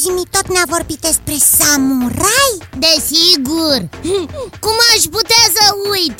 [0.00, 2.52] într-o zi zimi tot ne-a vorbit despre samurai?
[2.84, 3.80] Desigur.
[4.64, 6.18] Cum aș putea să uit?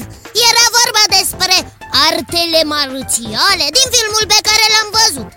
[0.48, 1.56] Era vorba despre
[2.10, 5.30] artele marțiale din filmul pe care l-am văzut.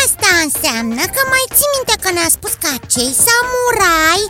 [0.00, 4.22] Asta înseamnă că mai ții minte că ne-a spus că acei samurai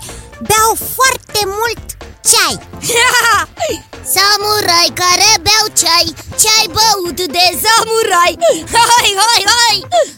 [0.49, 1.81] beau foarte mult
[2.29, 2.57] ceai.
[4.15, 6.09] Samurai care beau ceai.
[6.43, 8.35] Ceai băut de samurai?
[8.77, 9.77] Hai, hai, hai!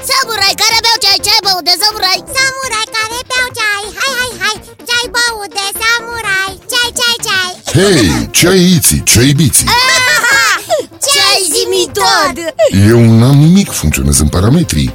[0.09, 1.20] Samurai care beau ceai.
[1.27, 2.20] Ceai băut de samurai?
[2.37, 2.87] Samurai
[7.74, 9.66] ceai Hei, ce-ai iții, ce-ai biții?
[10.88, 12.55] Ceai zimi tot
[12.88, 14.95] Eu n-am nimic, funcționez în parametri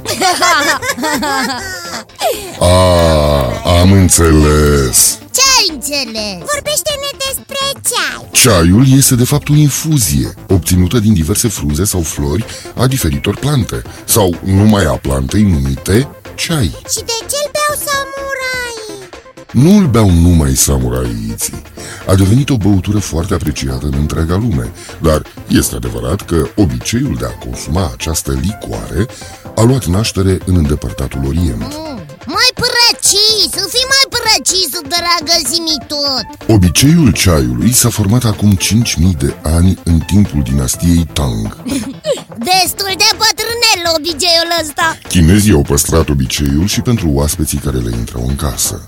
[2.60, 6.38] A, am înțeles Ce ai înțeles?
[6.52, 12.44] Vorbește-ne despre ceai Ceaiul este de fapt o infuzie obținută din diverse frunze sau flori
[12.74, 16.74] a diferitor plante sau numai a plantei numite ceai.
[16.90, 19.08] Și de ce îl beau samurai?
[19.50, 21.62] Nu îl beau numai samuraiiții.
[22.06, 27.24] A devenit o băutură foarte apreciată în întreaga lume, dar este adevărat că obiceiul de
[27.24, 29.06] a consuma această licoare
[29.56, 31.60] a luat naștere în îndepărtatul Orient.
[31.60, 32.00] Mm,
[32.36, 39.34] mai precis, fii mai precis, dragă zimi tot Obiceiul ceaiului s-a format acum 5.000 de
[39.42, 41.62] ani în timpul dinastiei Tang.
[42.50, 48.24] Destul de bătrânel obiceiul ăsta Chinezii au păstrat obiceiul și pentru oaspeții care le intrau
[48.28, 48.84] în casă.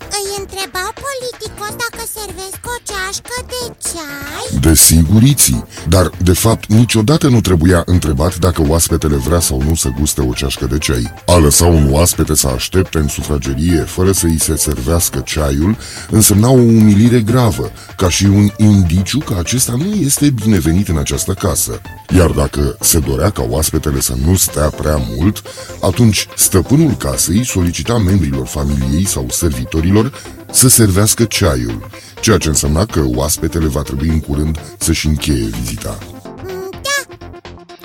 [3.08, 4.60] Ceașcă de ceai?
[4.60, 10.20] Desiguriții, dar de fapt niciodată nu trebuia întrebat dacă oaspetele vrea sau nu să guste
[10.20, 11.12] o ceașcă de ceai.
[11.26, 15.76] A lăsa un oaspete să aștepte în sufragerie fără să îi se servească ceaiul
[16.10, 21.32] însemna o umilire gravă, ca și un indiciu că acesta nu este binevenit în această
[21.32, 21.80] casă.
[22.16, 25.42] Iar dacă se dorea ca oaspetele să nu stea prea mult,
[25.80, 30.12] atunci stăpânul casei solicita membrilor familiei sau servitorilor
[30.53, 31.86] să servească ceaiul,
[32.20, 35.98] ceea ce însemna că oaspetele va trebui în curând să-și încheie vizita.
[36.25, 37.14] Mm, Da,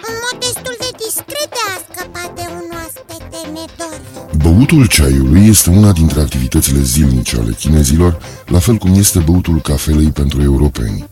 [0.07, 4.01] în mod destul de discret de a scăpa de un oaspete nedor
[4.43, 10.11] Băutul ceaiului este una dintre activitățile zilnice ale chinezilor, la fel cum este băutul cafelei
[10.11, 11.07] pentru europeni.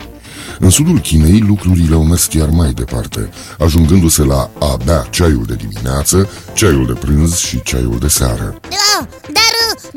[0.59, 3.29] În sudul Chinei lucrurile au mers chiar mai departe,
[3.59, 8.59] ajungându-se la a bea ceaiul de dimineață, ceaiul de prânz și ceaiul de seară.
[8.69, 9.50] da, Dar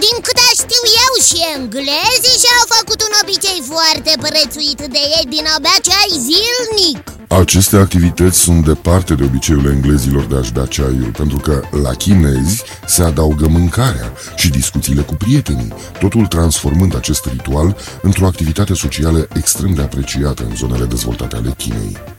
[0.07, 5.45] din câte știu eu și englezii și-au făcut un obicei foarte prețuit de ei din
[5.55, 11.13] a bea ceai zilnic Aceste activități sunt departe de obiceiul englezilor de a-și bea ceaiul,
[11.21, 17.77] pentru că la chinezi se adaugă mâncarea și discuțiile cu prietenii, totul transformând acest ritual
[18.03, 22.14] într-o activitate socială extrem de apreciată în zonele dezvoltate ale Chinei.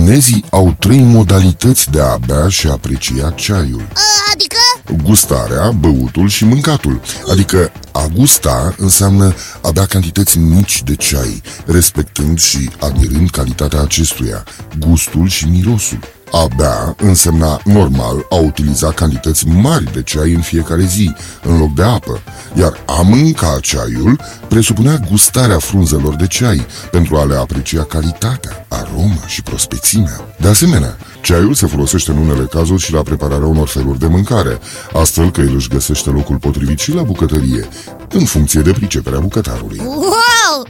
[0.00, 3.88] Chinezii au trei modalități de a bea și a aprecia ceaiul.
[4.32, 4.56] Adică?
[5.02, 7.00] Gustarea, băutul și mâncatul
[7.30, 14.44] Adică a gusta înseamnă a bea cantități mici de ceai Respectând și admirând calitatea acestuia
[14.78, 15.98] Gustul și mirosul
[16.32, 21.74] a bea însemna normal a utiliza cantități mari de ceai în fiecare zi, în loc
[21.74, 22.22] de apă,
[22.54, 29.26] iar a mânca ceaiul presupunea gustarea frunzelor de ceai pentru a le aprecia calitatea, aroma
[29.26, 30.34] și prospețimea.
[30.40, 34.58] De asemenea, ceaiul se folosește în unele cazuri și la prepararea unor feluri de mâncare,
[34.92, 37.68] astfel că el își găsește locul potrivit și la bucătărie,
[38.08, 39.80] în funcție de priceperea bucătarului.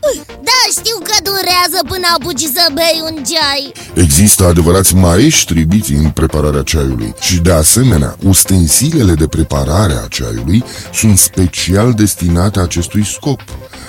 [0.03, 0.25] Wow!
[0.49, 6.11] Da, știu că durează până apuci să bei un ceai Există adevărați maestri biți în
[6.11, 13.41] prepararea ceaiului și, de asemenea, ustensilele de preparare a ceaiului sunt special destinate acestui scop.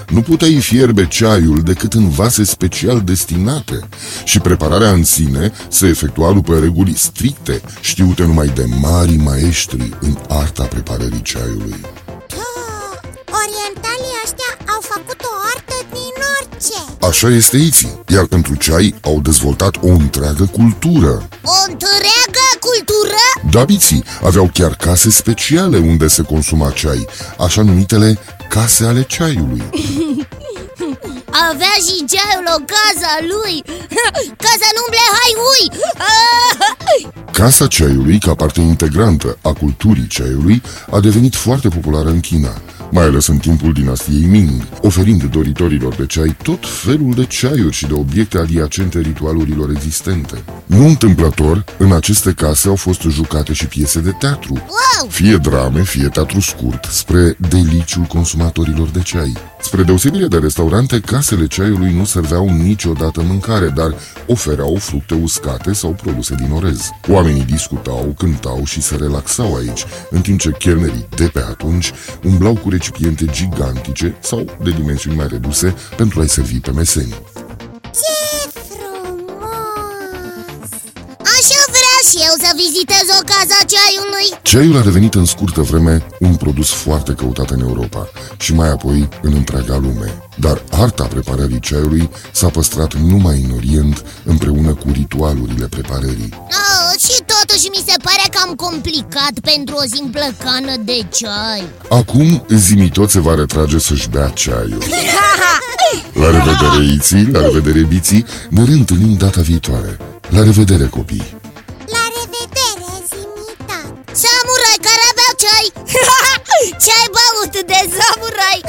[0.07, 3.79] Nu puteai fierbe ceaiul decât în vase special destinate
[4.23, 10.17] și prepararea în sine se efectua după reguli stricte, știute numai de mari maestri în
[10.27, 11.79] arta preparării ceaiului.
[12.27, 12.53] Da,
[13.41, 15.20] orientalii ăștia au făcut o artă
[16.61, 21.27] din orice Așa este Iții, iar pentru ceai au dezvoltat o întreagă cultură.
[21.43, 23.51] O întreagă cultură?
[23.51, 27.07] Da, biții aveau chiar case speciale unde se consuma ceai,
[27.39, 28.19] așa numitele
[28.49, 29.63] case ale ceaiului.
[31.49, 33.55] Avea și ceaiul o casă a lui.
[34.43, 35.65] Ca să nu umble hai ui!
[37.39, 40.61] Casa ceaiului, ca parte integrantă a culturii ceaiului,
[40.91, 42.61] a devenit foarte populară în China,
[42.91, 47.87] mai ales în timpul dinastiei Ming, oferind doritorilor de ceai tot felul de ceaiuri și
[47.87, 50.43] de obiecte adiacente ritualurilor existente.
[50.65, 55.37] Nu întâmplător, în aceste case au fost jucate și piese de teatru, Wow, meu Fie
[55.37, 59.33] drame, fie teatru scurt, spre deliciul consumatorilor de ceai.
[59.61, 63.95] Spre deosebire de restaurante, casele ceaiului nu serveau niciodată mâncare, dar
[64.27, 66.89] ofereau fructe uscate sau produse din orez.
[67.07, 71.91] Oamenii discutau, cântau și se relaxau aici, în timp ce chelnerii de pe atunci
[72.23, 77.13] umblau cu recipiente gigantice sau de dimensiuni mai reduse pentru a-i servi pe meseni.
[77.83, 80.69] Ce frumos!
[81.35, 86.05] Așa vrea și eu să vizitez o casa ceaiului Ceaiul a devenit în scurtă vreme
[86.19, 90.21] un produs foarte căutat în Europa și mai apoi în întreaga lume.
[90.35, 96.29] Dar arta preparării ceaiului s-a păstrat numai în Orient împreună cu ritualurile preparării.
[96.33, 96.70] oh, Și
[97.51, 103.09] totuși mi se pare cam complicat pentru o simplă cană de ceai Acum Zimi tot
[103.09, 104.83] se va retrage să-și bea ceaiul.
[106.13, 109.97] La revedere, Iții, la revedere, Biții, ne reîntâlnim data viitoare.
[110.29, 111.27] La revedere, copii!
[111.95, 113.79] La revedere, Zimita!
[114.21, 115.67] Samurai care avea ceai
[116.83, 116.91] Ce
[118.51, 118.61] ai